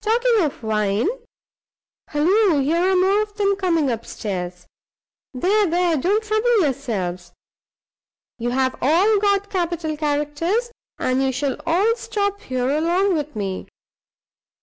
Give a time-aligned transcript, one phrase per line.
[0.00, 1.06] Talking of wine
[2.08, 2.60] halloo!
[2.62, 4.66] here are more of them coming up stairs.
[5.34, 5.66] There!
[5.66, 5.98] there!
[5.98, 7.34] don't trouble yourselves.
[8.38, 13.66] You've all got capital characters, and you shall all stop here along with me.